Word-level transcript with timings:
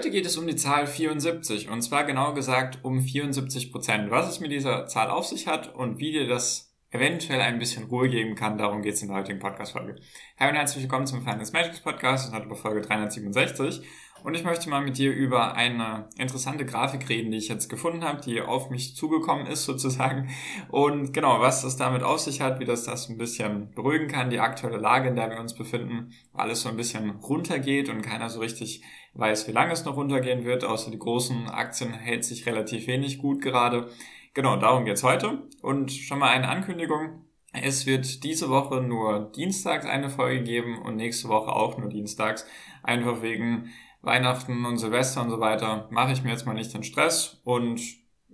Heute 0.00 0.12
geht 0.12 0.24
es 0.24 0.38
um 0.38 0.46
die 0.46 0.56
Zahl 0.56 0.86
74 0.86 1.68
und 1.68 1.82
zwar 1.82 2.04
genau 2.04 2.32
gesagt 2.32 2.78
um 2.82 3.02
74 3.02 3.70
Prozent. 3.70 4.10
Was 4.10 4.30
es 4.30 4.40
mit 4.40 4.50
dieser 4.50 4.86
Zahl 4.86 5.10
auf 5.10 5.26
sich 5.26 5.46
hat 5.46 5.74
und 5.74 5.98
wie 5.98 6.10
dir 6.10 6.26
das 6.26 6.74
eventuell 6.90 7.42
ein 7.42 7.58
bisschen 7.58 7.84
Ruhe 7.84 8.08
geben 8.08 8.34
kann, 8.34 8.56
darum 8.56 8.80
geht 8.80 8.94
es 8.94 9.02
in 9.02 9.08
der 9.08 9.18
heutigen 9.18 9.40
Podcast-Folge. 9.40 9.96
Hi 10.38 10.48
und 10.48 10.54
herzlich 10.54 10.84
willkommen 10.84 11.06
zum 11.06 11.20
Finance 11.20 11.52
Magics 11.52 11.80
Podcast 11.80 12.30
und 12.30 12.34
heute 12.34 12.48
bei 12.48 12.54
Folge 12.54 12.80
367. 12.80 13.82
Und 14.22 14.34
ich 14.34 14.44
möchte 14.44 14.68
mal 14.68 14.82
mit 14.82 14.98
dir 14.98 15.12
über 15.12 15.54
eine 15.54 16.08
interessante 16.18 16.66
Grafik 16.66 17.08
reden, 17.08 17.30
die 17.30 17.38
ich 17.38 17.48
jetzt 17.48 17.68
gefunden 17.68 18.04
habe, 18.04 18.20
die 18.20 18.40
auf 18.40 18.68
mich 18.68 18.94
zugekommen 18.94 19.46
ist 19.46 19.64
sozusagen. 19.64 20.28
Und 20.68 21.12
genau, 21.12 21.40
was 21.40 21.62
das 21.62 21.76
damit 21.76 22.02
auf 22.02 22.20
sich 22.20 22.40
hat, 22.40 22.60
wie 22.60 22.64
das 22.64 22.84
das 22.84 23.08
ein 23.08 23.16
bisschen 23.16 23.70
beruhigen 23.74 24.08
kann, 24.08 24.30
die 24.30 24.40
aktuelle 24.40 24.78
Lage, 24.78 25.08
in 25.08 25.16
der 25.16 25.30
wir 25.30 25.40
uns 25.40 25.54
befinden, 25.54 26.12
alles 26.34 26.62
so 26.62 26.68
ein 26.68 26.76
bisschen 26.76 27.10
runtergeht 27.10 27.88
und 27.88 28.02
keiner 28.02 28.28
so 28.28 28.40
richtig 28.40 28.82
weiß, 29.14 29.48
wie 29.48 29.52
lange 29.52 29.72
es 29.72 29.84
noch 29.84 29.96
runtergehen 29.96 30.44
wird, 30.44 30.64
außer 30.64 30.90
die 30.90 30.98
großen 30.98 31.48
Aktien 31.48 31.92
hält 31.92 32.24
sich 32.24 32.46
relativ 32.46 32.86
wenig 32.86 33.18
gut 33.18 33.40
gerade. 33.42 33.90
Genau, 34.34 34.56
darum 34.56 34.84
geht's 34.84 35.02
heute. 35.02 35.48
Und 35.62 35.92
schon 35.92 36.18
mal 36.18 36.30
eine 36.30 36.48
Ankündigung. 36.48 37.24
Es 37.52 37.84
wird 37.84 38.22
diese 38.22 38.48
Woche 38.48 38.80
nur 38.80 39.32
dienstags 39.34 39.84
eine 39.84 40.08
Folge 40.08 40.44
geben 40.44 40.80
und 40.82 40.96
nächste 40.96 41.28
Woche 41.28 41.50
auch 41.50 41.78
nur 41.78 41.88
dienstags. 41.88 42.46
Einfach 42.84 43.22
wegen 43.22 43.70
Weihnachten 44.02 44.64
und 44.64 44.78
Silvester 44.78 45.22
und 45.22 45.30
so 45.30 45.40
weiter 45.40 45.88
mache 45.90 46.12
ich 46.12 46.22
mir 46.22 46.30
jetzt 46.30 46.46
mal 46.46 46.54
nicht 46.54 46.72
den 46.72 46.82
Stress 46.82 47.40
und 47.44 47.80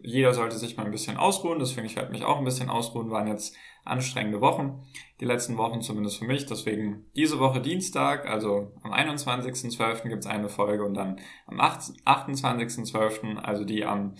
jeder 0.02 0.34
sollte 0.34 0.56
sich 0.56 0.76
mal 0.76 0.84
ein 0.84 0.92
bisschen 0.92 1.16
ausruhen. 1.16 1.58
Deswegen, 1.58 1.86
ich 1.86 1.96
werde 1.96 2.12
mich 2.12 2.24
auch 2.24 2.38
ein 2.38 2.44
bisschen 2.44 2.70
ausruhen, 2.70 3.10
waren 3.10 3.26
jetzt 3.26 3.56
anstrengende 3.84 4.40
Wochen. 4.40 4.82
Die 5.20 5.24
letzten 5.24 5.56
Wochen 5.56 5.80
zumindest 5.80 6.18
für 6.18 6.26
mich. 6.26 6.46
Deswegen 6.46 7.06
diese 7.16 7.38
Woche 7.38 7.60
Dienstag, 7.60 8.26
also 8.26 8.72
am 8.82 8.92
21.12. 8.92 10.08
gibt 10.08 10.24
es 10.24 10.30
eine 10.30 10.48
Folge 10.48 10.84
und 10.84 10.94
dann 10.94 11.18
am 11.46 11.60
28.12., 11.60 13.36
also 13.36 13.64
die 13.64 13.84
am 13.84 14.14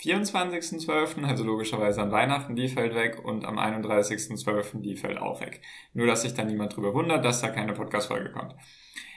24.12., 0.00 1.24
also 1.24 1.44
logischerweise 1.44 2.02
an 2.02 2.10
Weihnachten, 2.10 2.56
die 2.56 2.68
fällt 2.68 2.94
weg 2.94 3.24
und 3.24 3.44
am 3.44 3.58
31.12. 3.58 4.80
die 4.80 4.96
fällt 4.96 5.18
auch 5.18 5.40
weg. 5.40 5.62
Nur, 5.92 6.06
dass 6.06 6.22
sich 6.22 6.34
da 6.34 6.44
niemand 6.44 6.76
drüber 6.76 6.92
wundert, 6.94 7.24
dass 7.24 7.40
da 7.40 7.48
keine 7.48 7.72
Podcast-Folge 7.72 8.32
kommt. 8.32 8.54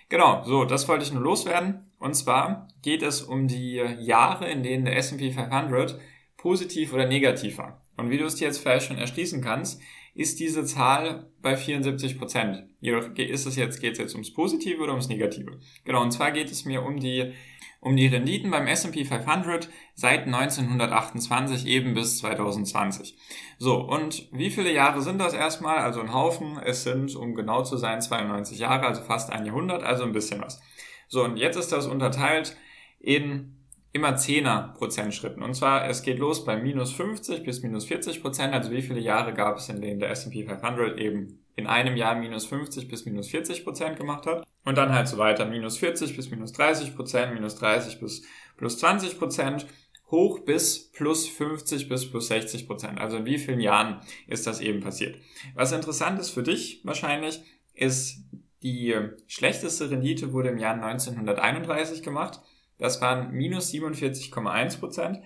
Genau, 0.09 0.43
so, 0.45 0.63
das 0.63 0.87
wollte 0.87 1.03
ich 1.03 1.11
nur 1.11 1.21
loswerden. 1.21 1.91
Und 1.99 2.13
zwar 2.13 2.67
geht 2.81 3.01
es 3.01 3.21
um 3.21 3.47
die 3.47 3.75
Jahre, 3.99 4.49
in 4.49 4.63
denen 4.63 4.85
der 4.85 4.95
S&P 4.97 5.31
500 5.31 5.99
positiv 6.37 6.93
oder 6.93 7.07
negativ 7.07 7.57
war. 7.57 7.85
Und 7.97 8.09
wie 8.09 8.17
du 8.17 8.25
es 8.25 8.35
dir 8.35 8.45
jetzt 8.45 8.59
vielleicht 8.59 8.87
schon 8.87 8.97
erschließen 8.97 9.41
kannst, 9.41 9.81
ist 10.17 10.39
diese 10.39 10.65
Zahl 10.65 11.31
bei 11.43 11.55
74 11.55 12.17
Prozent. 12.17 12.63
Jedoch 12.79 13.07
ist 13.15 13.45
es 13.45 13.55
jetzt, 13.55 13.79
geht 13.79 13.93
es 13.93 13.99
jetzt 13.99 14.13
ums 14.13 14.33
Positive 14.33 14.81
oder 14.81 14.93
ums 14.93 15.09
Negative. 15.09 15.59
Genau, 15.85 16.01
und 16.01 16.11
zwar 16.11 16.31
geht 16.31 16.49
es 16.49 16.65
mir 16.65 16.83
um 16.83 16.99
die, 16.99 17.33
um 17.81 17.95
die 17.95 18.07
Renditen 18.07 18.49
beim 18.49 18.65
S&P 18.65 19.05
500 19.05 19.69
seit 19.93 20.25
1928 20.25 21.67
eben 21.67 21.93
bis 21.93 22.17
2020. 22.17 23.15
So, 23.59 23.75
und 23.75 24.27
wie 24.31 24.49
viele 24.49 24.73
Jahre 24.73 25.03
sind 25.03 25.19
das 25.19 25.35
erstmal? 25.35 25.77
Also 25.77 26.01
ein 26.01 26.11
Haufen. 26.11 26.57
Es 26.65 26.83
sind, 26.83 27.15
um 27.15 27.35
genau 27.35 27.61
zu 27.61 27.77
sein, 27.77 28.01
92 28.01 28.57
Jahre, 28.57 28.87
also 28.87 29.03
fast 29.03 29.31
ein 29.31 29.45
Jahrhundert, 29.45 29.83
also 29.83 30.03
ein 30.03 30.13
bisschen 30.13 30.41
was. 30.41 30.59
So, 31.07 31.23
und 31.23 31.37
jetzt 31.37 31.57
ist 31.57 31.71
das 31.71 31.85
unterteilt 31.85 32.57
in 32.99 33.56
immer 33.97 34.15
10er 34.15 34.73
Prozent 34.73 35.13
Schritten. 35.13 35.41
Und 35.41 35.53
zwar, 35.53 35.89
es 35.89 36.03
geht 36.03 36.19
los 36.19 36.45
bei 36.45 36.55
minus 36.55 36.93
50 36.93 37.43
bis 37.43 37.61
minus 37.61 37.85
40 37.85 38.21
Prozent. 38.21 38.53
Also 38.53 38.71
wie 38.71 38.81
viele 38.81 38.99
Jahre 38.99 39.33
gab 39.33 39.57
es, 39.57 39.69
in 39.69 39.81
denen 39.81 39.99
der 39.99 40.11
S&P 40.11 40.45
500 40.45 40.97
eben 40.97 41.39
in 41.55 41.67
einem 41.67 41.97
Jahr 41.97 42.15
minus 42.15 42.45
50 42.45 42.87
bis 42.87 43.05
minus 43.05 43.29
40 43.29 43.63
Prozent 43.63 43.97
gemacht 43.97 44.25
hat. 44.25 44.45
Und 44.63 44.77
dann 44.77 44.93
halt 44.93 45.07
so 45.07 45.17
weiter, 45.17 45.45
minus 45.45 45.77
40 45.77 46.15
bis 46.15 46.29
minus 46.29 46.53
30 46.53 46.95
Prozent, 46.95 47.33
minus 47.33 47.55
30 47.55 47.99
bis 47.99 48.23
plus 48.55 48.77
20 48.77 49.17
Prozent, 49.17 49.65
hoch 50.11 50.39
bis 50.39 50.91
plus 50.91 51.27
50 51.27 51.89
bis 51.89 52.09
plus 52.09 52.27
60 52.27 52.67
Prozent. 52.67 52.99
Also 52.99 53.17
in 53.17 53.25
wie 53.25 53.39
vielen 53.39 53.59
Jahren 53.59 54.01
ist 54.27 54.47
das 54.47 54.61
eben 54.61 54.81
passiert? 54.81 55.17
Was 55.55 55.71
interessant 55.71 56.19
ist 56.19 56.29
für 56.29 56.43
dich 56.43 56.81
wahrscheinlich, 56.83 57.41
ist 57.73 58.23
die 58.63 58.95
schlechteste 59.27 59.89
Rendite 59.89 60.33
wurde 60.33 60.49
im 60.49 60.57
Jahr 60.57 60.73
1931 60.73 62.03
gemacht. 62.03 62.41
Das 62.77 63.01
waren 63.01 63.31
minus 63.31 63.71
47,1 63.71 64.79
Prozent. 64.79 65.19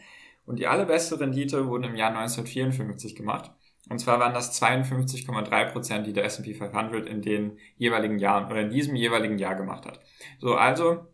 Und 0.45 0.59
die 0.59 0.67
allerbeste 0.67 1.19
Rendite 1.19 1.67
wurde 1.67 1.88
im 1.88 1.95
Jahr 1.95 2.09
1954 2.09 3.16
gemacht. 3.16 3.51
Und 3.89 4.00
zwar 4.00 4.19
waren 4.19 4.34
das 4.34 4.62
52,3 4.62 5.72
Prozent, 5.72 6.07
die 6.07 6.13
der 6.13 6.25
S&P 6.25 6.53
500 6.53 7.07
in 7.07 7.22
den 7.22 7.57
jeweiligen 7.78 8.19
Jahren 8.19 8.50
oder 8.51 8.61
in 8.61 8.69
diesem 8.69 8.95
jeweiligen 8.95 9.38
Jahr 9.38 9.56
gemacht 9.56 9.85
hat. 9.85 10.00
So, 10.40 10.56
also 10.56 11.07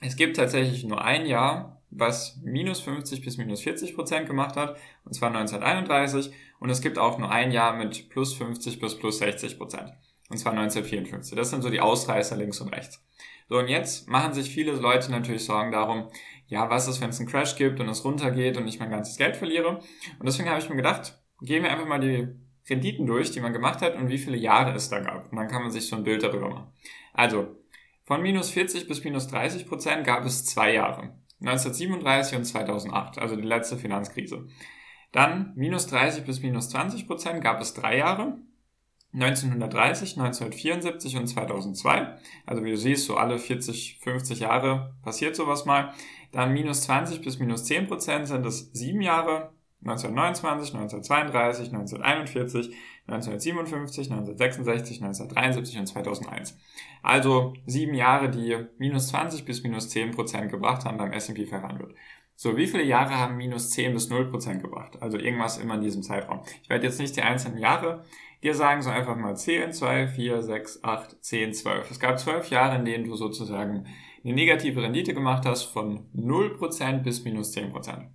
es 0.00 0.16
gibt 0.16 0.36
tatsächlich 0.36 0.84
nur 0.84 1.02
ein 1.02 1.26
Jahr, 1.26 1.80
was 1.90 2.38
minus 2.42 2.80
50 2.80 3.22
bis 3.22 3.38
minus 3.38 3.62
40 3.62 3.94
Prozent 3.94 4.26
gemacht 4.26 4.56
hat, 4.56 4.76
und 5.04 5.14
zwar 5.14 5.30
1931. 5.30 6.32
Und 6.60 6.70
es 6.70 6.80
gibt 6.80 6.98
auch 6.98 7.18
nur 7.18 7.30
ein 7.30 7.50
Jahr 7.50 7.74
mit 7.76 8.08
plus 8.10 8.34
50 8.34 8.78
bis 8.78 8.98
plus 8.98 9.18
60 9.18 9.58
Prozent, 9.58 9.92
und 10.28 10.38
zwar 10.38 10.52
1954. 10.52 11.36
Das 11.36 11.50
sind 11.50 11.62
so 11.62 11.70
die 11.70 11.80
Ausreißer 11.80 12.36
links 12.36 12.60
und 12.60 12.68
rechts. 12.68 13.02
So, 13.48 13.58
und 13.58 13.68
jetzt 13.68 14.08
machen 14.08 14.32
sich 14.32 14.50
viele 14.50 14.72
Leute 14.72 15.10
natürlich 15.10 15.44
Sorgen 15.44 15.70
darum, 15.70 16.08
ja, 16.48 16.68
was 16.70 16.88
ist, 16.88 17.00
wenn 17.00 17.10
es 17.10 17.20
einen 17.20 17.28
Crash 17.28 17.56
gibt 17.56 17.80
und 17.80 17.88
es 17.88 18.04
runtergeht 18.04 18.56
und 18.56 18.66
ich 18.66 18.78
mein 18.78 18.90
ganzes 18.90 19.16
Geld 19.16 19.36
verliere. 19.36 19.78
Und 20.18 20.26
deswegen 20.26 20.48
habe 20.48 20.60
ich 20.60 20.68
mir 20.68 20.76
gedacht, 20.76 21.20
gehen 21.40 21.62
wir 21.62 21.70
einfach 21.70 21.86
mal 21.86 22.00
die 22.00 22.28
Renditen 22.68 23.06
durch, 23.06 23.30
die 23.30 23.40
man 23.40 23.52
gemacht 23.52 23.82
hat 23.82 23.96
und 23.96 24.08
wie 24.08 24.18
viele 24.18 24.36
Jahre 24.36 24.74
es 24.74 24.88
da 24.88 25.00
gab. 25.00 25.30
Und 25.30 25.36
dann 25.36 25.48
kann 25.48 25.62
man 25.62 25.70
sich 25.70 25.86
so 25.86 25.96
ein 25.96 26.04
Bild 26.04 26.22
darüber 26.22 26.48
machen. 26.48 26.72
Also, 27.12 27.56
von 28.04 28.22
minus 28.22 28.50
40 28.50 28.88
bis 28.88 29.02
minus 29.04 29.28
30 29.28 29.66
Prozent 29.66 30.04
gab 30.04 30.24
es 30.24 30.44
zwei 30.44 30.72
Jahre. 30.74 31.14
1937 31.40 32.38
und 32.38 32.44
2008, 32.44 33.18
also 33.18 33.36
die 33.36 33.42
letzte 33.42 33.76
Finanzkrise. 33.76 34.46
Dann 35.12 35.52
minus 35.54 35.86
30 35.86 36.24
bis 36.24 36.40
minus 36.40 36.70
20 36.70 37.06
Prozent 37.06 37.42
gab 37.42 37.60
es 37.60 37.74
drei 37.74 37.98
Jahre. 37.98 38.38
1930, 39.16 40.18
1974 40.18 41.16
und 41.16 41.26
2002. 41.26 42.18
Also 42.44 42.64
wie 42.64 42.70
du 42.70 42.76
siehst, 42.76 43.06
so 43.06 43.16
alle 43.16 43.38
40, 43.38 43.98
50 44.02 44.40
Jahre 44.40 44.94
passiert 45.02 45.34
sowas 45.36 45.64
mal. 45.64 45.94
Dann 46.32 46.52
minus 46.52 46.82
20 46.82 47.22
bis 47.22 47.38
minus 47.38 47.64
10 47.64 47.86
Prozent 47.86 48.28
sind 48.28 48.44
es 48.44 48.70
sieben 48.72 49.00
Jahre. 49.00 49.52
1929, 49.84 50.74
1932, 50.74 51.72
1941, 51.72 52.74
1957, 53.06 54.10
1966, 54.10 55.02
1973 55.02 55.78
und 55.78 55.86
2001. 55.86 56.58
Also 57.02 57.54
sieben 57.66 57.94
Jahre, 57.94 58.28
die 58.30 58.66
minus 58.78 59.08
20 59.08 59.44
bis 59.44 59.62
minus 59.62 59.88
10 59.90 60.10
Prozent 60.10 60.50
gebracht 60.50 60.84
haben 60.84 60.98
beim 60.98 61.12
S&P 61.12 61.46
500. 61.46 61.94
So, 62.38 62.56
wie 62.58 62.66
viele 62.66 62.82
Jahre 62.82 63.16
haben 63.16 63.36
minus 63.36 63.70
10 63.70 63.94
bis 63.94 64.10
0 64.10 64.28
Prozent 64.28 64.62
gebracht? 64.62 65.00
Also 65.00 65.16
irgendwas 65.18 65.56
immer 65.56 65.76
in 65.76 65.80
diesem 65.80 66.02
Zeitraum. 66.02 66.42
Ich 66.62 66.68
werde 66.68 66.84
jetzt 66.86 67.00
nicht 67.00 67.16
die 67.16 67.22
einzelnen 67.22 67.56
Jahre 67.56 68.04
dir 68.42 68.54
sagen, 68.54 68.82
so 68.82 68.90
einfach 68.90 69.16
mal 69.16 69.36
10, 69.36 69.72
2, 69.72 70.08
4, 70.08 70.42
6, 70.42 70.84
8, 70.84 71.24
10, 71.24 71.54
12. 71.54 71.90
Es 71.90 72.00
gab 72.00 72.18
zwölf 72.18 72.50
Jahre, 72.50 72.76
in 72.76 72.84
denen 72.84 73.04
du 73.04 73.16
sozusagen 73.16 73.86
eine 74.24 74.34
negative 74.34 74.82
Rendite 74.82 75.14
gemacht 75.14 75.46
hast 75.46 75.64
von 75.64 76.08
0 76.12 76.56
Prozent 76.56 77.02
bis 77.02 77.24
minus 77.24 77.52
10 77.52 77.72
Prozent. 77.72 78.08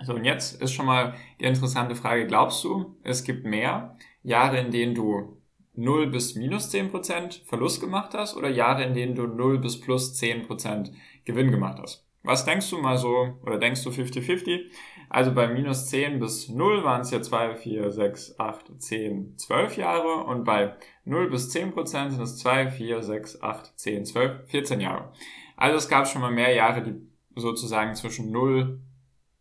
So, 0.00 0.14
und 0.14 0.24
jetzt 0.24 0.60
ist 0.62 0.72
schon 0.72 0.86
mal 0.86 1.14
die 1.40 1.44
interessante 1.44 1.96
Frage, 1.96 2.26
glaubst 2.26 2.62
du, 2.62 2.96
es 3.02 3.24
gibt 3.24 3.44
mehr 3.44 3.96
Jahre, 4.22 4.58
in 4.58 4.70
denen 4.70 4.94
du 4.94 5.38
0 5.74 6.08
bis 6.08 6.34
minus 6.34 6.72
10% 6.72 7.44
Verlust 7.44 7.80
gemacht 7.80 8.14
hast 8.14 8.36
oder 8.36 8.48
Jahre, 8.48 8.84
in 8.84 8.94
denen 8.94 9.14
du 9.14 9.26
0 9.26 9.58
bis 9.58 9.80
plus 9.80 10.20
10% 10.20 10.92
Gewinn 11.24 11.50
gemacht 11.50 11.78
hast? 11.80 12.07
Was 12.28 12.44
denkst 12.44 12.68
du 12.68 12.76
mal 12.76 12.98
so, 12.98 13.38
oder 13.42 13.56
denkst 13.56 13.82
du 13.84 13.88
50-50? 13.88 14.66
Also 15.08 15.32
bei 15.32 15.48
minus 15.48 15.86
10 15.86 16.20
bis 16.20 16.50
0 16.50 16.84
waren 16.84 17.00
es 17.00 17.10
ja 17.10 17.22
2, 17.22 17.56
4, 17.56 17.90
6, 17.90 18.38
8, 18.38 18.82
10, 18.82 19.38
12 19.38 19.78
Jahre 19.78 20.24
und 20.24 20.44
bei 20.44 20.74
0 21.06 21.30
bis 21.30 21.48
10 21.48 21.72
Prozent 21.72 22.12
sind 22.12 22.20
es 22.20 22.36
2, 22.36 22.70
4, 22.70 23.02
6, 23.02 23.42
8, 23.42 23.78
10, 23.78 24.04
12, 24.04 24.50
14 24.50 24.80
Jahre. 24.82 25.10
Also 25.56 25.78
es 25.78 25.88
gab 25.88 26.06
schon 26.06 26.20
mal 26.20 26.30
mehr 26.30 26.52
Jahre, 26.52 26.82
die 26.82 27.00
sozusagen 27.34 27.94
zwischen 27.94 28.30
0 28.30 28.78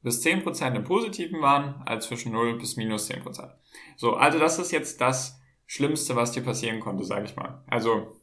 bis 0.01 0.21
10 0.21 0.43
Prozent 0.43 0.77
im 0.77 0.85
Positiven 0.85 1.41
waren, 1.41 1.81
als 1.85 2.07
zwischen 2.07 2.31
0 2.31 2.57
bis 2.57 2.77
minus 2.77 3.07
10 3.07 3.21
Prozent. 3.21 3.51
So, 3.97 4.13
also 4.13 4.39
das 4.39 4.59
ist 4.59 4.71
jetzt 4.71 5.01
das 5.01 5.41
Schlimmste, 5.65 6.15
was 6.15 6.31
dir 6.31 6.41
passieren 6.41 6.79
konnte, 6.79 7.03
sage 7.03 7.25
ich 7.25 7.35
mal. 7.35 7.65
Also 7.67 8.15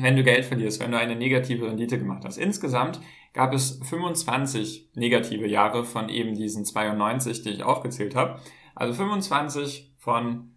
wenn 0.00 0.16
du 0.16 0.22
Geld 0.22 0.44
verlierst, 0.44 0.80
wenn 0.80 0.92
du 0.92 0.98
eine 0.98 1.16
negative 1.16 1.66
Rendite 1.66 1.98
gemacht 1.98 2.24
hast. 2.24 2.36
Insgesamt 2.36 3.00
gab 3.32 3.52
es 3.52 3.80
25 3.84 4.90
negative 4.94 5.46
Jahre 5.46 5.84
von 5.84 6.08
eben 6.08 6.34
diesen 6.34 6.64
92, 6.64 7.42
die 7.42 7.50
ich 7.50 7.62
aufgezählt 7.62 8.14
habe. 8.14 8.40
Also 8.74 8.94
25 8.94 9.94
von 9.98 10.52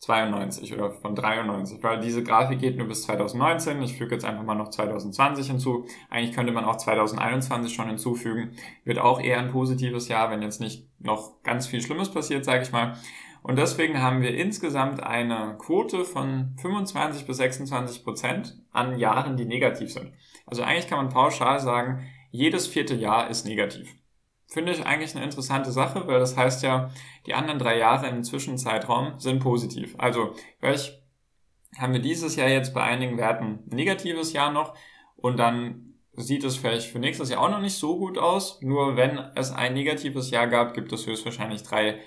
92 0.00 0.74
oder 0.74 0.90
von 0.90 1.14
93, 1.14 1.82
weil 1.82 1.98
diese 2.00 2.22
Grafik 2.22 2.58
geht 2.58 2.76
nur 2.76 2.86
bis 2.86 3.04
2019. 3.04 3.80
Ich 3.82 3.96
füge 3.96 4.14
jetzt 4.14 4.24
einfach 4.24 4.44
mal 4.44 4.54
noch 4.54 4.68
2020 4.68 5.46
hinzu. 5.46 5.86
Eigentlich 6.10 6.34
könnte 6.34 6.52
man 6.52 6.64
auch 6.64 6.76
2021 6.76 7.72
schon 7.72 7.88
hinzufügen. 7.88 8.52
Wird 8.84 8.98
auch 8.98 9.20
eher 9.20 9.38
ein 9.38 9.50
positives 9.50 10.08
Jahr, 10.08 10.30
wenn 10.30 10.42
jetzt 10.42 10.60
nicht 10.60 10.88
noch 10.98 11.42
ganz 11.42 11.66
viel 11.66 11.80
Schlimmes 11.80 12.10
passiert, 12.10 12.44
sage 12.44 12.62
ich 12.62 12.72
mal. 12.72 12.98
Und 13.44 13.58
deswegen 13.58 14.00
haben 14.00 14.22
wir 14.22 14.34
insgesamt 14.34 15.02
eine 15.02 15.56
Quote 15.58 16.06
von 16.06 16.56
25 16.62 17.26
bis 17.26 17.36
26 17.36 18.02
Prozent 18.02 18.58
an 18.72 18.98
Jahren, 18.98 19.36
die 19.36 19.44
negativ 19.44 19.92
sind. 19.92 20.14
Also 20.46 20.62
eigentlich 20.62 20.88
kann 20.88 20.96
man 20.96 21.12
pauschal 21.12 21.60
sagen, 21.60 22.06
jedes 22.30 22.66
vierte 22.66 22.94
Jahr 22.94 23.28
ist 23.28 23.44
negativ. 23.44 23.94
Finde 24.46 24.72
ich 24.72 24.86
eigentlich 24.86 25.14
eine 25.14 25.26
interessante 25.26 25.72
Sache, 25.72 26.06
weil 26.06 26.20
das 26.20 26.38
heißt 26.38 26.62
ja, 26.62 26.90
die 27.26 27.34
anderen 27.34 27.58
drei 27.58 27.76
Jahre 27.76 28.08
im 28.08 28.24
Zwischenzeitraum 28.24 29.20
sind 29.20 29.40
positiv. 29.40 29.94
Also 29.98 30.34
vielleicht 30.58 31.02
haben 31.76 31.92
wir 31.92 32.00
dieses 32.00 32.36
Jahr 32.36 32.48
jetzt 32.48 32.72
bei 32.72 32.82
einigen 32.82 33.18
Werten 33.18 33.62
ein 33.70 33.76
negatives 33.76 34.32
Jahr 34.32 34.52
noch 34.52 34.74
und 35.16 35.38
dann 35.38 35.96
sieht 36.14 36.44
es 36.44 36.56
vielleicht 36.56 36.90
für 36.90 36.98
nächstes 36.98 37.28
Jahr 37.28 37.42
auch 37.42 37.50
noch 37.50 37.60
nicht 37.60 37.76
so 37.76 37.98
gut 37.98 38.16
aus. 38.16 38.62
Nur 38.62 38.96
wenn 38.96 39.18
es 39.34 39.52
ein 39.52 39.74
negatives 39.74 40.30
Jahr 40.30 40.46
gab, 40.46 40.72
gibt 40.72 40.94
es 40.94 41.06
höchstwahrscheinlich 41.06 41.62
drei 41.62 42.00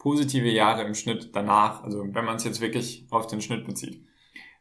positive 0.00 0.48
Jahre 0.48 0.82
im 0.82 0.94
Schnitt 0.94 1.36
danach, 1.36 1.84
also 1.84 2.02
wenn 2.02 2.24
man 2.24 2.36
es 2.36 2.44
jetzt 2.44 2.60
wirklich 2.60 3.06
auf 3.10 3.26
den 3.26 3.40
Schnitt 3.40 3.66
bezieht. 3.66 4.04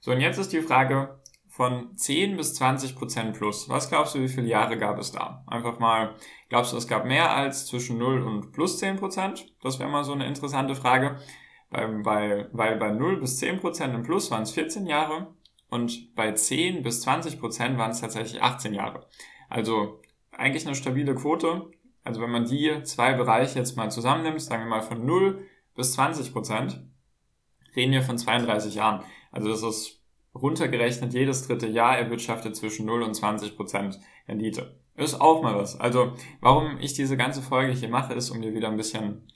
So, 0.01 0.11
und 0.11 0.19
jetzt 0.19 0.37
ist 0.37 0.53
die 0.53 0.61
Frage 0.61 1.19
von 1.47 1.95
10 1.95 2.37
bis 2.37 2.53
20 2.55 2.95
Prozent 2.95 3.35
plus. 3.35 3.69
Was 3.69 3.89
glaubst 3.89 4.15
du, 4.15 4.21
wie 4.21 4.27
viele 4.27 4.47
Jahre 4.47 4.77
gab 4.77 4.99
es 4.99 5.11
da? 5.11 5.43
Einfach 5.47 5.79
mal, 5.79 6.15
glaubst 6.49 6.73
du, 6.73 6.77
es 6.77 6.87
gab 6.87 7.05
mehr 7.05 7.33
als 7.33 7.67
zwischen 7.67 7.97
0 7.97 8.21
und 8.21 8.51
plus 8.51 8.79
10 8.79 8.97
Prozent? 8.97 9.53
Das 9.63 9.79
wäre 9.79 9.89
mal 9.89 10.03
so 10.03 10.13
eine 10.13 10.27
interessante 10.27 10.75
Frage. 10.75 11.17
Weil, 11.69 12.03
weil, 12.03 12.49
weil 12.51 12.77
bei 12.77 12.91
0 12.91 13.19
bis 13.19 13.37
10 13.37 13.59
Prozent 13.59 13.93
im 13.93 14.03
Plus 14.03 14.31
waren 14.31 14.43
es 14.43 14.51
14 14.51 14.87
Jahre 14.87 15.33
und 15.69 16.15
bei 16.15 16.31
10 16.31 16.81
bis 16.81 17.01
20 17.01 17.39
Prozent 17.39 17.77
waren 17.77 17.91
es 17.91 18.01
tatsächlich 18.01 18.41
18 18.41 18.73
Jahre. 18.73 19.07
Also 19.49 20.01
eigentlich 20.31 20.65
eine 20.65 20.75
stabile 20.75 21.15
Quote. 21.15 21.69
Also 22.09 22.21
wenn 22.21 22.31
man 22.31 22.45
die 22.45 22.81
zwei 22.85 23.13
Bereiche 23.13 23.59
jetzt 23.59 23.77
mal 23.77 23.91
zusammennimmt, 23.91 24.41
sagen 24.41 24.63
wir 24.63 24.69
mal 24.69 24.81
von 24.81 25.05
0 25.05 25.45
bis 25.75 25.93
20 25.93 26.33
Prozent, 26.33 26.81
reden 27.75 27.91
wir 27.91 28.01
von 28.01 28.17
32 28.17 28.73
Jahren. 28.73 29.03
Also 29.31 29.47
das 29.47 29.61
ist 29.61 30.01
runtergerechnet 30.33 31.13
jedes 31.13 31.45
dritte 31.45 31.67
Jahr 31.67 31.99
erwirtschaftet 31.99 32.55
zwischen 32.55 32.87
0 32.87 33.03
und 33.03 33.13
20 33.13 33.55
Prozent 33.55 33.99
Rendite. 34.27 34.79
Ist 34.95 35.21
auch 35.21 35.43
mal 35.43 35.55
was. 35.55 35.79
Also 35.79 36.13
warum 36.41 36.79
ich 36.79 36.93
diese 36.93 37.15
ganze 37.15 37.43
Folge 37.43 37.73
hier 37.73 37.89
mache, 37.89 38.15
ist, 38.15 38.31
um 38.31 38.41
dir 38.41 38.55
wieder 38.55 38.69
ein 38.69 38.77
bisschen 38.77 39.27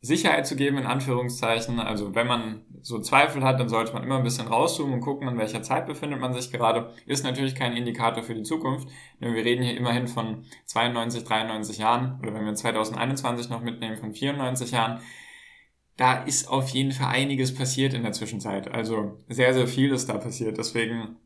Sicherheit 0.00 0.46
zu 0.46 0.54
geben, 0.54 0.78
in 0.78 0.86
Anführungszeichen. 0.86 1.80
Also 1.80 2.14
wenn 2.14 2.26
man 2.26 2.62
so 2.82 3.00
Zweifel 3.00 3.42
hat, 3.42 3.58
dann 3.58 3.68
sollte 3.68 3.92
man 3.92 4.04
immer 4.04 4.18
ein 4.18 4.22
bisschen 4.22 4.46
rauszoomen 4.46 4.94
und 4.94 5.00
gucken, 5.00 5.28
an 5.28 5.38
welcher 5.38 5.62
Zeit 5.62 5.86
befindet 5.86 6.20
man 6.20 6.32
sich 6.32 6.52
gerade. 6.52 6.92
Ist 7.06 7.24
natürlich 7.24 7.56
kein 7.56 7.76
Indikator 7.76 8.22
für 8.22 8.34
die 8.34 8.44
Zukunft. 8.44 8.88
Denn 9.20 9.34
wir 9.34 9.44
reden 9.44 9.64
hier 9.64 9.76
immerhin 9.76 10.06
von 10.06 10.44
92, 10.66 11.24
93 11.24 11.78
Jahren 11.78 12.18
oder 12.20 12.32
wenn 12.32 12.44
wir 12.44 12.54
2021 12.54 13.50
noch 13.50 13.60
mitnehmen, 13.60 13.96
von 13.96 14.12
94 14.12 14.70
Jahren. 14.70 15.00
Da 15.96 16.22
ist 16.22 16.48
auf 16.48 16.68
jeden 16.68 16.92
Fall 16.92 17.08
einiges 17.08 17.52
passiert 17.52 17.92
in 17.92 18.04
der 18.04 18.12
Zwischenzeit. 18.12 18.70
Also 18.70 19.18
sehr, 19.28 19.52
sehr 19.52 19.66
viel 19.66 19.90
ist 19.92 20.08
da 20.08 20.16
passiert. 20.18 20.58
Deswegen 20.58 21.16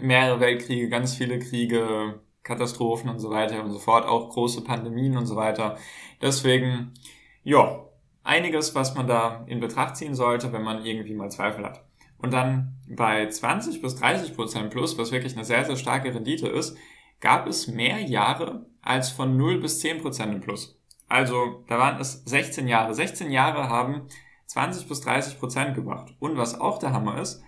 mehrere 0.00 0.40
Weltkriege, 0.40 0.88
ganz 0.88 1.14
viele 1.14 1.38
Kriege, 1.38 2.20
Katastrophen 2.42 3.10
und 3.10 3.20
so 3.20 3.30
weiter 3.30 3.62
und 3.62 3.70
so 3.70 3.78
fort, 3.78 4.06
auch 4.06 4.30
große 4.30 4.64
Pandemien 4.64 5.16
und 5.16 5.26
so 5.26 5.36
weiter. 5.36 5.78
Deswegen 6.20 6.94
ja, 7.42 7.84
einiges, 8.22 8.74
was 8.74 8.94
man 8.94 9.06
da 9.06 9.44
in 9.46 9.60
Betracht 9.60 9.96
ziehen 9.96 10.14
sollte, 10.14 10.52
wenn 10.52 10.62
man 10.62 10.84
irgendwie 10.84 11.14
mal 11.14 11.30
Zweifel 11.30 11.64
hat. 11.64 11.84
Und 12.18 12.32
dann 12.32 12.76
bei 12.88 13.26
20 13.28 13.80
bis 13.80 13.96
30 13.96 14.34
Prozent 14.34 14.70
plus, 14.70 14.98
was 14.98 15.10
wirklich 15.10 15.34
eine 15.34 15.44
sehr, 15.44 15.64
sehr 15.64 15.76
starke 15.76 16.14
Rendite 16.14 16.48
ist, 16.48 16.76
gab 17.20 17.46
es 17.46 17.66
mehr 17.66 18.00
Jahre 18.00 18.66
als 18.82 19.10
von 19.10 19.36
0 19.36 19.60
bis 19.60 19.80
10 19.80 20.02
Prozent 20.02 20.34
im 20.34 20.40
Plus. 20.40 20.78
Also 21.08 21.64
da 21.66 21.78
waren 21.78 22.00
es 22.00 22.22
16 22.24 22.68
Jahre. 22.68 22.94
16 22.94 23.30
Jahre 23.30 23.68
haben 23.68 24.06
20 24.46 24.88
bis 24.88 25.00
30 25.00 25.38
Prozent 25.38 25.74
gebracht. 25.74 26.14
Und 26.18 26.36
was 26.36 26.60
auch 26.60 26.78
der 26.78 26.92
Hammer 26.92 27.20
ist, 27.20 27.42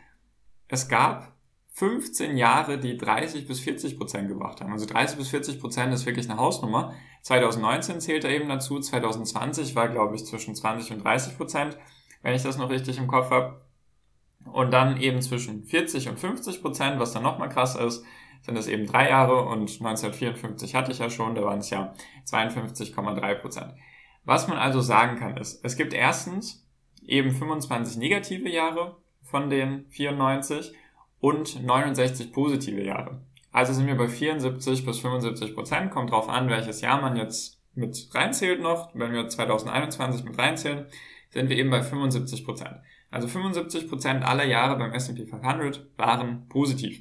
es 0.69 0.89
gab 0.89 1.32
15 1.75 2.37
Jahre, 2.37 2.79
die 2.79 2.99
30 2.99 3.49
bis 3.49 3.61
40 3.61 3.97
Prozent 3.97 4.29
gebracht 4.29 4.61
haben. 4.61 4.73
Also 4.73 4.85
30 4.85 5.17
bis 5.17 5.29
40 5.29 5.59
Prozent 5.59 5.93
ist 5.95 6.05
wirklich 6.05 6.29
eine 6.29 6.39
Hausnummer. 6.39 6.95
2019 7.23 8.01
zählt 8.01 8.25
er 8.25 8.31
eben 8.31 8.49
dazu. 8.49 8.79
2020 8.79 9.75
war, 9.75 9.89
glaube 9.89 10.15
ich, 10.15 10.27
zwischen 10.27 10.55
20 10.55 10.93
und 10.93 11.05
30 11.05 11.37
Prozent, 11.37 11.79
wenn 12.23 12.35
ich 12.35 12.43
das 12.43 12.59
noch 12.59 12.69
richtig 12.69 12.99
im 12.99 13.07
Kopf 13.07 13.31
habe. 13.31 13.63
Und 14.45 14.71
dann 14.71 15.01
eben 15.01 15.23
zwischen 15.23 15.65
40 15.65 16.09
und 16.11 16.21
50 16.21 16.61
Prozent, 16.61 17.01
was 17.01 17.13
dann 17.13 17.23
nochmal 17.23 17.49
krass 17.49 17.75
ist, 17.75 18.05
sind 18.43 18.57
es 18.57 18.67
eben 18.67 18.87
drei 18.87 19.09
Jahre 19.09 19.45
und 19.47 19.61
1954 19.61 20.75
hatte 20.75 20.93
ich 20.93 20.99
ja 20.99 21.09
schon, 21.09 21.35
da 21.35 21.43
waren 21.43 21.61
es 21.61 21.71
ja 21.71 21.95
52,3 22.27 23.35
Prozent. 23.37 23.73
Was 24.25 24.49
man 24.49 24.59
also 24.59 24.81
sagen 24.81 25.17
kann 25.17 25.37
ist, 25.37 25.65
es 25.65 25.77
gibt 25.77 25.95
erstens 25.95 26.69
eben 27.07 27.31
25 27.31 27.97
negative 27.97 28.49
Jahre 28.49 28.97
von 29.23 29.49
den 29.49 29.87
94 29.91 30.73
und 31.23 31.65
69 31.65 32.33
positive 32.33 32.83
Jahre. 32.83 33.21
Also 33.53 33.73
sind 33.73 33.87
wir 33.87 33.97
bei 33.97 34.09
74 34.09 34.85
bis 34.85 34.99
75 34.99 35.55
Prozent, 35.55 35.93
kommt 35.93 36.11
drauf 36.11 36.29
an, 36.29 36.51
welches 36.51 36.81
Jahr 36.81 37.01
man 37.01 37.17
jetzt 37.17 37.63
mit 37.75 38.09
reinzählt 38.13 38.61
noch. 38.61 38.91
Wenn 38.93 39.13
wir 39.13 39.29
2021 39.29 40.25
mit 40.25 40.37
reinzählen, 40.37 40.87
sind 41.31 41.49
wir 41.49 41.57
eben 41.57 41.71
bei 41.71 41.81
75 41.81 42.45
Prozent. 42.45 42.75
Also 43.13 43.29
75 43.29 43.89
Prozent 43.89 44.25
aller 44.25 44.45
Jahre 44.45 44.77
beim 44.77 44.93
S&P 44.93 45.25
500 45.25 45.87
waren 45.97 46.49
positiv. 46.49 47.01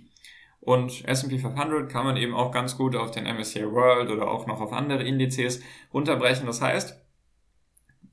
Und 0.59 1.03
S&P 1.07 1.39
500 1.39 1.91
kann 1.91 2.05
man 2.05 2.15
eben 2.15 2.35
auch 2.35 2.51
ganz 2.51 2.77
gut 2.77 2.95
auf 2.95 3.09
den 3.09 3.23
MSCI 3.23 3.71
World 3.71 4.11
oder 4.11 4.29
auch 4.29 4.45
noch 4.45 4.61
auf 4.61 4.71
andere 4.71 5.03
Indizes 5.03 5.63
runterbrechen. 5.91 6.45
Das 6.45 6.61
heißt, 6.61 7.01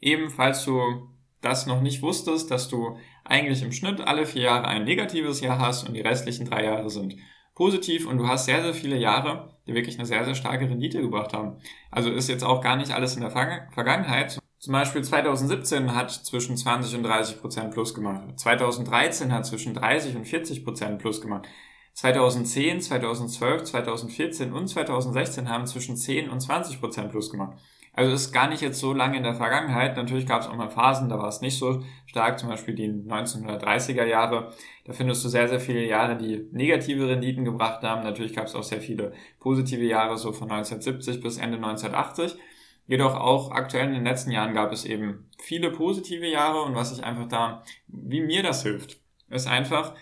eben 0.00 0.30
falls 0.30 0.64
du 0.64 1.10
das 1.40 1.66
noch 1.66 1.80
nicht 1.80 2.02
wusstest, 2.02 2.50
dass 2.50 2.68
du 2.68 2.96
eigentlich 3.24 3.62
im 3.62 3.72
Schnitt 3.72 4.00
alle 4.00 4.26
vier 4.26 4.42
Jahre 4.42 4.66
ein 4.66 4.84
negatives 4.84 5.40
Jahr 5.40 5.58
hast 5.58 5.86
und 5.86 5.94
die 5.94 6.00
restlichen 6.00 6.46
drei 6.46 6.64
Jahre 6.64 6.90
sind 6.90 7.16
positiv 7.54 8.06
und 8.06 8.18
du 8.18 8.28
hast 8.28 8.44
sehr, 8.46 8.62
sehr 8.62 8.72
viele 8.72 8.96
Jahre, 8.96 9.50
die 9.66 9.74
wirklich 9.74 9.96
eine 9.98 10.06
sehr, 10.06 10.24
sehr 10.24 10.36
starke 10.36 10.70
Rendite 10.70 11.00
gebracht 11.00 11.32
haben. 11.32 11.56
Also 11.90 12.10
ist 12.10 12.28
jetzt 12.28 12.44
auch 12.44 12.60
gar 12.62 12.76
nicht 12.76 12.92
alles 12.92 13.16
in 13.16 13.20
der 13.20 13.30
Vergangenheit. 13.30 14.38
Zum 14.58 14.72
Beispiel 14.72 15.02
2017 15.02 15.94
hat 15.94 16.10
zwischen 16.10 16.56
20 16.56 16.96
und 16.96 17.02
30 17.02 17.40
Prozent 17.40 17.72
plus 17.72 17.94
gemacht. 17.94 18.38
2013 18.38 19.32
hat 19.32 19.46
zwischen 19.46 19.74
30 19.74 20.16
und 20.16 20.24
40 20.24 20.64
Prozent 20.64 20.98
plus 20.98 21.20
gemacht. 21.20 21.46
2010, 21.94 22.80
2012, 22.80 23.64
2014 23.64 24.52
und 24.52 24.68
2016 24.68 25.48
haben 25.48 25.66
zwischen 25.66 25.96
10 25.96 26.30
und 26.30 26.40
20 26.40 26.80
Prozent 26.80 27.10
plus 27.10 27.30
gemacht. 27.30 27.58
Also 27.98 28.12
ist 28.12 28.30
gar 28.30 28.48
nicht 28.48 28.62
jetzt 28.62 28.78
so 28.78 28.92
lange 28.92 29.16
in 29.16 29.24
der 29.24 29.34
Vergangenheit. 29.34 29.96
Natürlich 29.96 30.24
gab 30.24 30.42
es 30.42 30.46
auch 30.46 30.54
mal 30.54 30.70
Phasen, 30.70 31.08
da 31.08 31.18
war 31.18 31.26
es 31.26 31.40
nicht 31.40 31.58
so 31.58 31.82
stark, 32.06 32.38
zum 32.38 32.48
Beispiel 32.48 32.76
die 32.76 32.86
1930er 32.86 34.04
Jahre. 34.04 34.52
Da 34.84 34.92
findest 34.92 35.24
du 35.24 35.28
sehr, 35.28 35.48
sehr 35.48 35.58
viele 35.58 35.84
Jahre, 35.84 36.16
die 36.16 36.46
negative 36.52 37.08
Renditen 37.08 37.44
gebracht 37.44 37.82
haben. 37.82 38.04
Natürlich 38.04 38.36
gab 38.36 38.46
es 38.46 38.54
auch 38.54 38.62
sehr 38.62 38.80
viele 38.80 39.14
positive 39.40 39.82
Jahre, 39.82 40.16
so 40.16 40.30
von 40.30 40.48
1970 40.48 41.20
bis 41.20 41.38
Ende 41.38 41.56
1980. 41.56 42.38
Jedoch 42.86 43.16
auch 43.16 43.50
aktuell 43.50 43.88
in 43.88 43.94
den 43.94 44.04
letzten 44.04 44.30
Jahren 44.30 44.54
gab 44.54 44.70
es 44.70 44.84
eben 44.84 45.28
viele 45.40 45.72
positive 45.72 46.28
Jahre 46.28 46.62
und 46.62 46.76
was 46.76 46.96
ich 46.96 47.02
einfach 47.02 47.26
da, 47.26 47.64
wie 47.88 48.20
mir 48.20 48.44
das 48.44 48.62
hilft, 48.62 49.00
ist 49.28 49.48
einfach, 49.48 49.96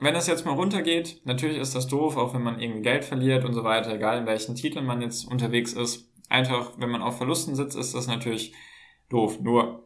wenn 0.00 0.14
das 0.14 0.26
jetzt 0.26 0.46
mal 0.46 0.56
runtergeht, 0.56 1.20
natürlich 1.22 1.58
ist 1.58 1.76
das 1.76 1.86
doof, 1.86 2.16
auch 2.16 2.34
wenn 2.34 2.42
man 2.42 2.58
irgendwie 2.58 2.82
Geld 2.82 3.04
verliert 3.04 3.44
und 3.44 3.54
so 3.54 3.62
weiter, 3.62 3.94
egal 3.94 4.18
in 4.18 4.26
welchen 4.26 4.56
Titeln 4.56 4.84
man 4.84 5.00
jetzt 5.00 5.30
unterwegs 5.30 5.74
ist 5.74 6.10
einfach, 6.28 6.72
wenn 6.78 6.90
man 6.90 7.02
auf 7.02 7.18
Verlusten 7.18 7.54
sitzt, 7.54 7.76
ist 7.76 7.94
das 7.94 8.06
natürlich 8.06 8.52
doof. 9.08 9.40
Nur 9.40 9.84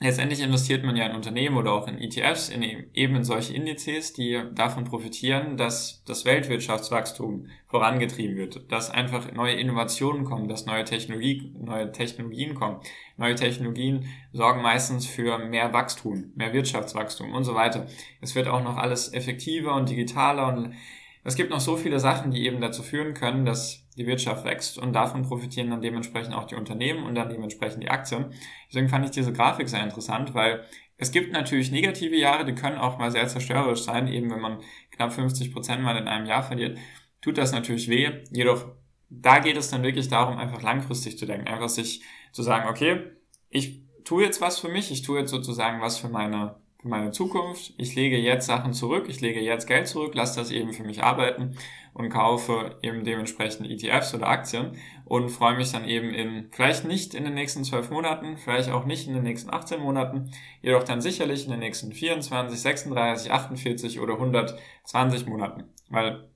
letztendlich 0.00 0.40
investiert 0.40 0.84
man 0.84 0.96
ja 0.96 1.06
in 1.06 1.14
Unternehmen 1.14 1.56
oder 1.56 1.72
auch 1.72 1.88
in 1.88 1.98
ETFs, 1.98 2.48
in 2.48 2.62
eben 2.62 3.16
in 3.16 3.24
solche 3.24 3.54
Indizes, 3.54 4.12
die 4.12 4.42
davon 4.52 4.84
profitieren, 4.84 5.56
dass 5.56 6.02
das 6.04 6.24
Weltwirtschaftswachstum 6.24 7.46
vorangetrieben 7.68 8.36
wird, 8.36 8.70
dass 8.70 8.90
einfach 8.90 9.32
neue 9.32 9.54
Innovationen 9.54 10.24
kommen, 10.24 10.48
dass 10.48 10.66
neue 10.66 10.84
Technologie, 10.84 11.54
neue 11.58 11.90
Technologien 11.92 12.54
kommen. 12.54 12.80
Neue 13.16 13.36
Technologien 13.36 14.06
sorgen 14.32 14.62
meistens 14.62 15.06
für 15.06 15.38
mehr 15.38 15.72
Wachstum, 15.72 16.32
mehr 16.34 16.52
Wirtschaftswachstum 16.52 17.32
und 17.32 17.44
so 17.44 17.54
weiter. 17.54 17.86
Es 18.20 18.34
wird 18.34 18.48
auch 18.48 18.62
noch 18.62 18.76
alles 18.76 19.12
effektiver 19.12 19.74
und 19.74 19.88
digitaler 19.88 20.48
und 20.48 20.74
es 21.26 21.36
gibt 21.36 21.50
noch 21.50 21.60
so 21.60 21.76
viele 21.76 22.00
Sachen, 22.00 22.32
die 22.32 22.44
eben 22.44 22.60
dazu 22.60 22.82
führen 22.82 23.14
können, 23.14 23.46
dass 23.46 23.83
die 23.96 24.06
Wirtschaft 24.06 24.44
wächst 24.44 24.78
und 24.78 24.92
davon 24.92 25.22
profitieren 25.22 25.70
dann 25.70 25.80
dementsprechend 25.80 26.34
auch 26.34 26.44
die 26.44 26.56
Unternehmen 26.56 27.04
und 27.04 27.14
dann 27.14 27.28
dementsprechend 27.28 27.82
die 27.82 27.90
Aktien. 27.90 28.32
Deswegen 28.68 28.88
fand 28.88 29.04
ich 29.04 29.12
diese 29.12 29.32
Grafik 29.32 29.68
sehr 29.68 29.84
interessant, 29.84 30.34
weil 30.34 30.64
Es 30.96 31.10
gibt 31.10 31.32
natürlich 31.32 31.70
negative 31.72 32.16
Jahre, 32.16 32.44
die 32.44 32.54
können 32.54 32.78
auch 32.78 32.98
mal 32.98 33.10
sehr 33.10 33.26
zerstörerisch 33.26 33.82
sein, 33.82 34.06
eben 34.06 34.30
wenn 34.30 34.40
man 34.40 34.60
knapp 34.92 35.12
50 35.12 35.52
Prozent 35.52 35.82
mal 35.82 35.96
in 35.96 36.06
einem 36.08 36.26
Jahr 36.26 36.42
verliert, 36.42 36.78
tut 37.20 37.36
das 37.36 37.52
natürlich 37.52 37.88
weh. 37.88 38.22
Jedoch, 38.30 38.66
da 39.10 39.40
geht 39.40 39.56
es 39.56 39.70
dann 39.70 39.82
wirklich 39.82 40.08
darum, 40.08 40.38
einfach 40.38 40.62
langfristig 40.62 41.18
zu 41.18 41.26
denken, 41.26 41.48
einfach 41.48 41.68
sich 41.68 42.02
zu 42.32 42.42
sagen, 42.42 42.68
okay, 42.68 43.00
ich 43.48 43.82
tue 44.04 44.22
jetzt 44.22 44.40
was 44.40 44.58
für 44.60 44.68
mich, 44.68 44.90
ich 44.92 45.02
tue 45.02 45.18
jetzt 45.18 45.30
sozusagen 45.30 45.80
was 45.80 45.98
für 45.98 46.08
meine 46.08 46.56
für 46.84 46.88
meine 46.90 47.12
Zukunft. 47.12 47.72
Ich 47.78 47.94
lege 47.94 48.18
jetzt 48.18 48.46
Sachen 48.46 48.74
zurück, 48.74 49.06
ich 49.08 49.22
lege 49.22 49.40
jetzt 49.40 49.66
Geld 49.66 49.88
zurück, 49.88 50.14
lasse 50.14 50.38
das 50.38 50.50
eben 50.50 50.74
für 50.74 50.84
mich 50.84 51.02
arbeiten 51.02 51.56
und 51.94 52.10
kaufe 52.10 52.76
eben 52.82 53.04
dementsprechend 53.04 53.70
ETFs 53.70 54.12
oder 54.14 54.28
Aktien 54.28 54.76
und 55.06 55.30
freue 55.30 55.56
mich 55.56 55.72
dann 55.72 55.86
eben 55.86 56.10
in, 56.10 56.48
vielleicht 56.52 56.84
nicht 56.84 57.14
in 57.14 57.24
den 57.24 57.32
nächsten 57.32 57.64
zwölf 57.64 57.88
Monaten, 57.88 58.36
vielleicht 58.36 58.68
auch 58.68 58.84
nicht 58.84 59.08
in 59.08 59.14
den 59.14 59.22
nächsten 59.22 59.48
18 59.48 59.80
Monaten, 59.80 60.30
jedoch 60.60 60.84
dann 60.84 61.00
sicherlich 61.00 61.46
in 61.46 61.52
den 61.52 61.60
nächsten 61.60 61.90
24, 61.90 62.60
36, 62.60 63.32
48 63.32 64.00
oder 64.00 64.14
120 64.14 65.26
Monaten. 65.26 65.64
Weil 65.88 66.28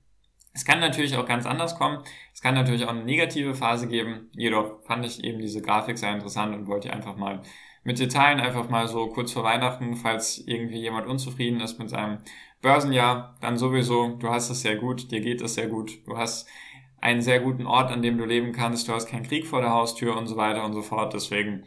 es 0.55 0.65
kann 0.65 0.81
natürlich 0.81 1.15
auch 1.17 1.27
ganz 1.27 1.45
anders 1.45 1.77
kommen. 1.77 2.03
Es 2.33 2.41
kann 2.41 2.55
natürlich 2.55 2.87
auch 2.87 2.91
eine 2.91 3.05
negative 3.05 3.55
Phase 3.55 3.87
geben. 3.87 4.31
Jedoch 4.33 4.83
fand 4.87 5.05
ich 5.05 5.23
eben 5.23 5.41
diese 5.41 5.61
Grafik 5.61 5.99
sehr 5.99 6.15
interessant 6.15 6.55
und 6.55 6.67
wollte 6.69 6.91
einfach 6.91 7.17
mal 7.17 7.43
mit 7.85 7.99
dir 7.99 8.09
teilen, 8.09 8.41
einfach 8.41 8.69
mal 8.69 8.89
so 8.89 9.09
kurz 9.09 9.33
vor 9.33 9.45
Weihnachten, 9.45 9.97
falls 9.97 10.39
irgendwie 10.47 10.81
jemand 10.81 11.07
unzufrieden 11.07 11.61
ist 11.61 11.79
mit 11.79 11.91
seinem 11.91 12.19
Börsenjahr, 12.61 13.37
dann 13.41 13.57
sowieso, 13.57 14.17
du 14.19 14.29
hast 14.29 14.51
es 14.51 14.63
sehr 14.63 14.77
gut, 14.77 15.11
dir 15.11 15.21
geht 15.21 15.41
es 15.41 15.55
sehr 15.55 15.69
gut, 15.69 16.07
du 16.07 16.17
hast 16.17 16.49
einen 17.01 17.23
sehr 17.23 17.41
guten 17.41 17.67
Ort, 17.67 17.91
an 17.93 18.03
dem 18.03 18.19
du 18.19 18.25
leben 18.25 18.53
kannst, 18.53 18.89
du 18.89 18.93
hast 18.93 19.07
keinen 19.07 19.27
Krieg 19.27 19.47
vor 19.47 19.61
der 19.61 19.71
Haustür 19.71 20.17
und 20.17 20.27
so 20.27 20.37
weiter 20.37 20.65
und 20.65 20.73
so 20.73 20.83
fort. 20.83 21.15
Deswegen 21.15 21.65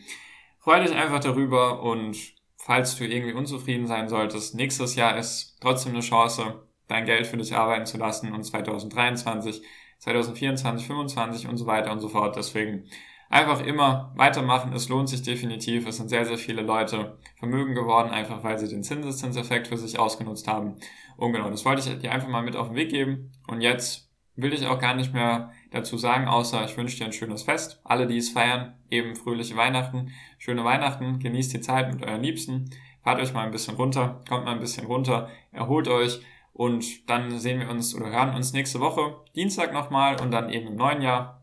freu 0.60 0.82
dich 0.82 0.94
einfach 0.94 1.20
darüber 1.20 1.82
und 1.84 2.18
falls 2.58 2.98
du 2.98 3.06
irgendwie 3.06 3.34
unzufrieden 3.34 3.88
sein 3.88 4.10
solltest, 4.10 4.56
nächstes 4.56 4.96
Jahr 4.96 5.18
ist 5.18 5.58
trotzdem 5.62 5.94
eine 5.94 6.02
Chance, 6.02 6.68
dein 6.88 7.06
Geld 7.06 7.26
für 7.26 7.38
dich 7.38 7.56
arbeiten 7.56 7.86
zu 7.86 7.98
lassen 7.98 8.34
und 8.34 8.44
2023, 8.44 9.62
2024, 10.00 10.88
2025 10.88 11.48
und 11.48 11.58
so 11.58 11.66
weiter 11.66 11.92
und 11.92 12.02
so 12.02 12.10
fort. 12.10 12.36
Deswegen 12.36 12.86
einfach 13.32 13.66
immer 13.66 14.12
weitermachen. 14.16 14.74
Es 14.74 14.90
lohnt 14.90 15.10
sich 15.10 15.24
definitiv. 15.24 15.88
Es 15.88 15.98
sind 15.98 16.10
sehr, 16.10 16.26
sehr 16.26 16.38
viele 16.38 16.62
Leute 16.62 17.18
Vermögen 17.40 17.74
geworden, 17.74 18.12
einfach 18.12 18.44
weil 18.44 18.60
sie 18.60 18.68
den 18.68 18.84
Zinseszinseffekt 18.84 19.68
für 19.68 19.78
sich 19.78 19.98
ausgenutzt 19.98 20.48
haben. 20.48 20.76
Und 21.18 21.32
genau, 21.32 21.50
das 21.50 21.66
wollte 21.66 21.90
ich 21.90 21.98
dir 22.00 22.12
einfach 22.12 22.28
mal 22.28 22.44
mit 22.44 22.56
auf 22.56 22.68
den 22.68 22.76
Weg 22.76 22.90
geben. 22.90 23.32
Und 23.48 23.62
jetzt 23.62 24.10
will 24.36 24.54
ich 24.54 24.68
auch 24.68 24.80
gar 24.80 24.96
nicht 24.96 25.14
mehr 25.14 25.52
dazu 25.72 25.98
sagen, 25.98 26.28
außer 26.28 26.64
ich 26.66 26.78
wünsche 26.78 26.98
dir 26.98 27.06
ein 27.06 27.14
schönes 27.14 27.44
Fest. 27.44 27.80
Alle, 27.84 28.06
die 28.06 28.18
es 28.18 28.30
feiern, 28.30 28.76
eben 28.90 29.16
fröhliche 29.16 29.56
Weihnachten, 29.56 30.12
schöne 30.38 30.64
Weihnachten, 30.64 31.20
genießt 31.20 31.54
die 31.54 31.62
Zeit 31.62 31.94
mit 31.94 32.06
euren 32.06 32.22
Liebsten, 32.22 32.70
fahrt 33.04 33.22
euch 33.22 33.34
mal 33.34 33.46
ein 33.46 33.52
bisschen 33.52 33.76
runter, 33.76 34.22
kommt 34.28 34.46
mal 34.46 34.54
ein 34.54 34.60
bisschen 34.60 34.88
runter, 34.88 35.30
erholt 35.52 35.88
euch 35.88 36.22
und 36.54 37.10
dann 37.10 37.40
sehen 37.40 37.60
wir 37.60 37.70
uns 37.70 37.96
oder 37.96 38.10
hören 38.10 38.36
uns 38.36 38.54
nächste 38.54 38.80
Woche, 38.80 39.16
Dienstag 39.36 39.74
nochmal 39.74 40.20
und 40.22 40.32
dann 40.32 40.50
eben 40.50 40.68
im 40.68 40.76
neuen 40.76 41.02
Jahr 41.02 41.41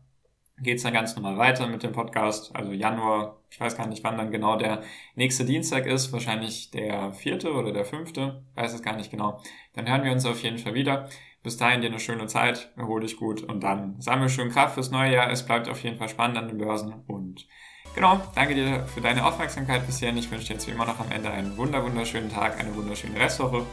geht's 0.61 0.83
dann 0.83 0.93
ganz 0.93 1.15
normal 1.15 1.37
weiter 1.37 1.67
mit 1.67 1.83
dem 1.83 1.91
Podcast. 1.91 2.55
Also 2.55 2.71
Januar, 2.71 3.37
ich 3.49 3.59
weiß 3.59 3.75
gar 3.77 3.87
nicht, 3.87 4.03
wann 4.03 4.17
dann 4.17 4.31
genau 4.31 4.57
der 4.57 4.83
nächste 5.15 5.45
Dienstag 5.45 5.85
ist, 5.85 6.11
wahrscheinlich 6.13 6.71
der 6.71 7.13
vierte 7.13 7.53
oder 7.53 7.71
der 7.71 7.85
fünfte, 7.85 8.43
weiß 8.55 8.73
es 8.73 8.81
gar 8.81 8.95
nicht 8.95 9.11
genau. 9.11 9.41
Dann 9.73 9.87
hören 9.87 10.03
wir 10.03 10.11
uns 10.11 10.25
auf 10.25 10.43
jeden 10.43 10.57
Fall 10.57 10.73
wieder. 10.73 11.09
Bis 11.41 11.55
dahin 11.55 11.81
dir 11.81 11.87
eine 11.87 11.99
schöne 11.99 12.27
Zeit, 12.27 12.71
erhol 12.75 12.99
dich 12.99 13.15
gut 13.15 13.43
und 13.43 13.63
dann 13.63 13.95
sammel 14.01 14.27
schön 14.27 14.49
Kraft 14.49 14.73
fürs 14.73 14.91
neue 14.91 15.13
Jahr. 15.13 15.31
Es 15.31 15.45
bleibt 15.45 15.69
auf 15.69 15.81
jeden 15.83 15.97
Fall 15.97 16.09
spannend 16.09 16.37
an 16.37 16.49
den 16.49 16.57
Börsen 16.57 16.93
und 17.07 17.47
genau, 17.95 18.19
danke 18.35 18.55
dir 18.55 18.85
für 18.87 18.99
deine 18.99 19.25
Aufmerksamkeit 19.25 19.85
bisher. 19.85 20.13
Ich 20.13 20.29
wünsche 20.29 20.47
dir 20.47 20.53
jetzt 20.55 20.67
wie 20.67 20.71
immer 20.71 20.85
noch 20.85 20.99
am 20.99 21.11
Ende 21.11 21.31
einen 21.31 21.55
wunder 21.55 21.81
wunderschönen 21.81 22.29
Tag, 22.29 22.59
eine 22.59 22.75
wunderschöne 22.75 23.17
Restwoche. 23.17 23.65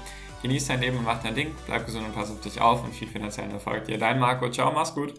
Genieß 0.42 0.68
dein 0.68 0.80
Leben 0.80 0.98
und 0.98 1.04
mach 1.04 1.20
dein 1.22 1.34
Ding, 1.34 1.54
bleib 1.66 1.86
gesund 1.86 2.06
und 2.06 2.14
pass 2.14 2.30
auf 2.30 2.40
dich 2.40 2.60
auf 2.60 2.84
und 2.84 2.94
viel 2.94 3.08
finanziellen 3.08 3.50
Erfolg 3.50 3.84
dir. 3.86 3.98
Dein 3.98 4.20
Marco, 4.20 4.48
ciao, 4.48 4.70
mach's 4.72 4.94
gut. 4.94 5.12